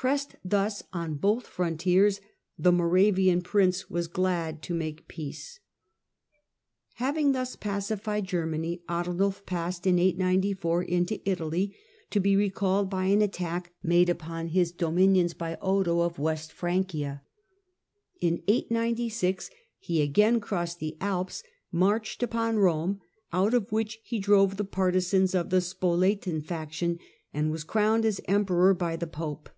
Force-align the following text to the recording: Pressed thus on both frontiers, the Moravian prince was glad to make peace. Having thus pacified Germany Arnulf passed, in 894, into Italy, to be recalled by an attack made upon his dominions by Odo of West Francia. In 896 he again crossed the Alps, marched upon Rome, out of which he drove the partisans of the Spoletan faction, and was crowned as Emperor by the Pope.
Pressed 0.00 0.36
thus 0.44 0.84
on 0.92 1.16
both 1.16 1.44
frontiers, 1.44 2.20
the 2.56 2.70
Moravian 2.70 3.42
prince 3.42 3.90
was 3.90 4.06
glad 4.06 4.62
to 4.62 4.72
make 4.72 5.08
peace. 5.08 5.58
Having 6.98 7.32
thus 7.32 7.56
pacified 7.56 8.24
Germany 8.24 8.80
Arnulf 8.88 9.44
passed, 9.44 9.88
in 9.88 9.98
894, 9.98 10.84
into 10.84 11.20
Italy, 11.28 11.74
to 12.10 12.20
be 12.20 12.36
recalled 12.36 12.88
by 12.88 13.06
an 13.06 13.20
attack 13.22 13.72
made 13.82 14.08
upon 14.08 14.46
his 14.50 14.70
dominions 14.70 15.34
by 15.34 15.58
Odo 15.60 16.02
of 16.02 16.16
West 16.20 16.52
Francia. 16.52 17.22
In 18.20 18.44
896 18.46 19.50
he 19.80 20.00
again 20.00 20.38
crossed 20.38 20.78
the 20.78 20.96
Alps, 21.00 21.42
marched 21.72 22.22
upon 22.22 22.58
Rome, 22.60 23.00
out 23.32 23.52
of 23.52 23.72
which 23.72 23.98
he 24.04 24.20
drove 24.20 24.58
the 24.58 24.64
partisans 24.64 25.34
of 25.34 25.50
the 25.50 25.60
Spoletan 25.60 26.40
faction, 26.40 27.00
and 27.34 27.50
was 27.50 27.64
crowned 27.64 28.04
as 28.04 28.20
Emperor 28.28 28.72
by 28.74 28.94
the 28.94 29.08
Pope. 29.08 29.48